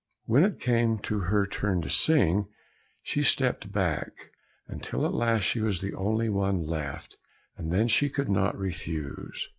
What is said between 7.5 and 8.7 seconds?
and then she could not